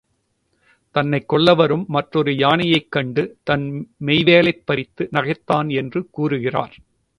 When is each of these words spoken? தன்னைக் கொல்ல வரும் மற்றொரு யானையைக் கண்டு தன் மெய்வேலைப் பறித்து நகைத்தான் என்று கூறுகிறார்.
தன்னைக் 0.91 1.27
கொல்ல 1.27 1.53
வரும் 1.53 1.85
மற்றொரு 1.87 2.35
யானையைக் 2.35 2.91
கண்டு 2.91 3.37
தன் 3.43 3.87
மெய்வேலைப் 4.05 4.61
பறித்து 4.65 5.09
நகைத்தான் 5.11 5.71
என்று 5.71 6.09
கூறுகிறார். 6.09 6.75